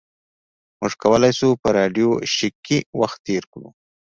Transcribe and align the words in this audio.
موږ 0.79 0.93
کولی 1.01 1.31
شو 1.37 1.49
په 1.61 1.69
راډیو 1.77 2.09
شیک 2.35 2.55
کې 2.65 2.77
وخت 2.99 3.17
تیر 3.27 3.43
کړو 3.51 3.69